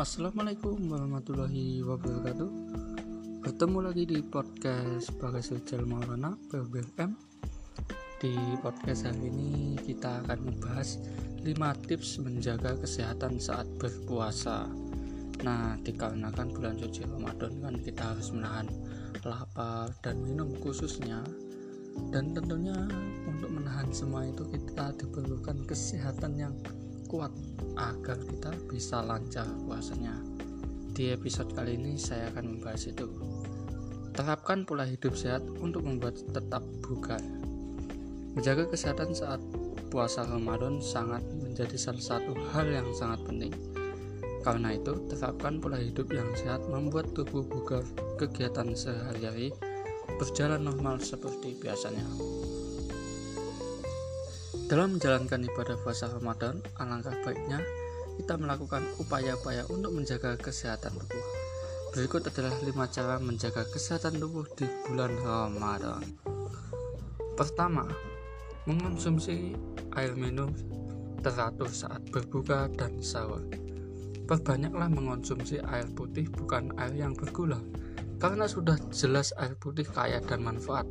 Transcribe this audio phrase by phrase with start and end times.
[0.00, 2.50] Assalamualaikum warahmatullahi wabarakatuh.
[3.44, 7.12] Bertemu lagi di podcast Bagas Rijal Maulana PBM
[8.16, 8.32] Di
[8.64, 10.96] podcast hari ini kita akan membahas
[11.44, 11.52] 5
[11.84, 14.72] tips menjaga kesehatan saat berpuasa.
[15.44, 18.72] Nah dikarenakan bulan suci Ramadan kan kita harus menahan
[19.20, 21.20] lapar dan minum khususnya.
[22.08, 22.88] Dan tentunya
[23.28, 26.56] untuk menahan semua itu kita diperlukan kesehatan yang
[27.10, 27.34] kuat
[27.74, 30.14] agar kita bisa lancar puasanya.
[30.94, 33.10] Di episode kali ini saya akan membahas itu.
[34.14, 37.18] Terapkan pola hidup sehat untuk membuat tetap bugar.
[38.38, 39.42] Menjaga kesehatan saat
[39.90, 43.50] puasa Ramadan sangat menjadi salah satu hal yang sangat penting.
[44.46, 47.82] Karena itu, terapkan pola hidup yang sehat membuat tubuh bugar
[48.22, 49.50] kegiatan sehari-hari
[50.16, 52.06] berjalan normal seperti biasanya.
[54.70, 57.58] Dalam menjalankan ibadah puasa Ramadan, alangkah baiknya
[58.22, 61.26] kita melakukan upaya-upaya untuk menjaga kesehatan tubuh.
[61.90, 66.06] Berikut adalah 5 cara menjaga kesehatan tubuh di bulan Ramadan.
[67.34, 67.82] Pertama,
[68.70, 69.58] mengonsumsi
[69.98, 70.54] air minum
[71.18, 73.42] teratur saat berbuka dan sahur.
[74.30, 77.58] Perbanyaklah mengonsumsi air putih bukan air yang bergula,
[78.22, 80.86] karena sudah jelas air putih kaya dan manfaat.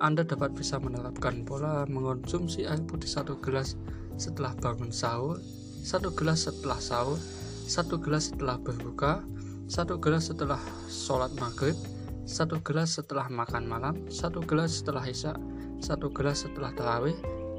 [0.00, 3.76] Anda dapat bisa menerapkan pola mengonsumsi air putih satu gelas
[4.16, 5.36] setelah bangun sahur,
[5.84, 7.20] satu gelas setelah sahur,
[7.68, 9.20] satu gelas setelah berbuka,
[9.68, 10.56] satu gelas setelah
[10.88, 11.76] sholat maghrib,
[12.24, 15.36] satu gelas setelah makan malam, satu gelas setelah isya,
[15.84, 17.16] satu gelas setelah tarawih,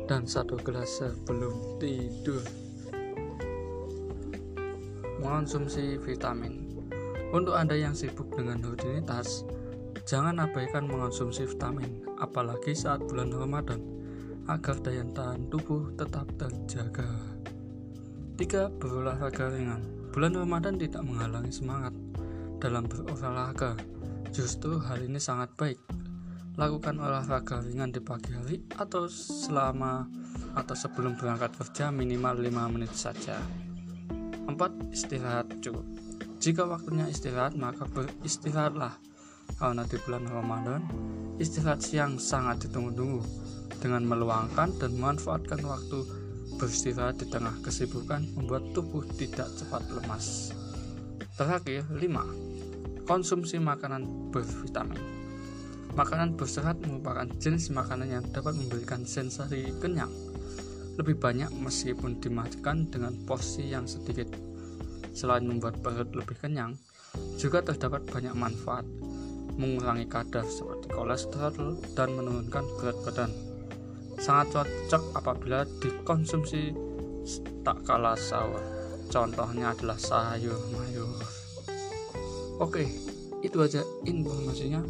[0.10, 2.42] dan satu gelas sebelum tidur.
[5.22, 6.74] Mengonsumsi vitamin
[7.30, 9.46] Untuk Anda yang sibuk dengan rutinitas,
[10.12, 13.80] Jangan abaikan mengonsumsi vitamin, apalagi saat bulan Ramadan,
[14.52, 17.08] agar daya tahan tubuh tetap terjaga.
[18.36, 18.76] 3.
[18.76, 19.80] Berolahraga ringan.
[20.12, 21.96] Bulan Ramadan tidak menghalangi semangat
[22.60, 23.80] dalam berolahraga.
[24.36, 25.80] Justru hal ini sangat baik.
[26.60, 30.12] Lakukan olahraga ringan di pagi hari atau selama
[30.60, 33.40] atau sebelum berangkat kerja minimal 5 menit saja.
[34.44, 34.60] 4.
[34.92, 35.88] Istirahat cukup.
[36.44, 39.11] Jika waktunya istirahat, maka beristirahatlah
[39.58, 40.82] karena di bulan Ramadan
[41.42, 43.24] istirahat siang sangat ditunggu-tunggu
[43.82, 46.00] dengan meluangkan dan memanfaatkan waktu
[46.62, 50.54] beristirahat di tengah kesibukan membuat tubuh tidak cepat lemas.
[51.34, 53.10] Terakhir, 5.
[53.10, 55.02] Konsumsi makanan bervitamin.
[55.98, 60.14] Makanan berserat merupakan jenis makanan yang dapat memberikan sensasi kenyang
[61.00, 64.30] lebih banyak meskipun dimakan dengan porsi yang sedikit.
[65.18, 66.78] Selain membuat perut lebih kenyang,
[67.36, 68.86] juga terdapat banyak manfaat
[69.60, 73.32] mengurangi kadar seperti kolesterol dan menurunkan berat badan.
[74.22, 76.72] Sangat cocok apabila dikonsumsi
[77.66, 78.62] tak kalah sahur.
[79.12, 81.10] Contohnya adalah sayur mayur.
[82.62, 82.86] Oke,
[83.42, 84.86] itu aja informasinya.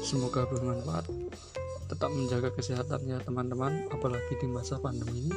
[0.00, 1.10] Semoga bermanfaat.
[1.90, 5.34] Tetap menjaga kesehatan ya teman-teman, apalagi di masa pandemi ini.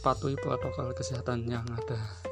[0.00, 2.31] Patuhi protokol kesehatan yang ada.